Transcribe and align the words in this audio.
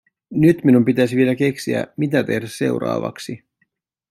Nyt 0.31 0.63
minun 0.63 0.85
pitäisi 0.85 1.15
vielä 1.15 1.35
keksiä, 1.35 1.87
mitä 1.97 2.23
tehdä 2.23 2.47
seuraavaksi. 2.47 3.43